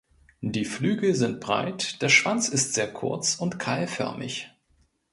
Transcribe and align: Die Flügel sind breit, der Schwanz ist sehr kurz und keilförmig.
Die 0.41 0.65
Flügel 0.65 1.13
sind 1.13 1.39
breit, 1.39 2.01
der 2.01 2.09
Schwanz 2.09 2.49
ist 2.49 2.73
sehr 2.73 2.91
kurz 2.91 3.35
und 3.35 3.59
keilförmig. 3.59 4.49